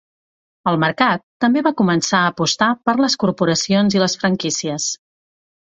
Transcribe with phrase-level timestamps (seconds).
[0.71, 4.93] El mercat també va començar a apostar per les corporacions i les franquícies.